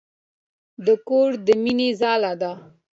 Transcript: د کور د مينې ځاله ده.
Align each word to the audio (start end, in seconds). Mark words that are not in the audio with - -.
د 0.85 0.87
کور 1.07 1.29
د 1.45 1.47
مينې 1.63 1.89
ځاله 1.99 2.33
ده. 2.41 2.51